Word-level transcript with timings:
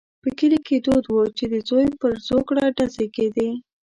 په 0.21 0.29
کلي 0.37 0.59
کې 0.67 0.77
دود 0.85 1.05
وو 1.13 1.23
چې 1.37 1.45
د 1.53 1.55
زوی 1.69 1.87
پر 1.99 2.11
زوکړه 2.27 2.63
ډزې 2.77 3.07
کېدې. 3.15 3.49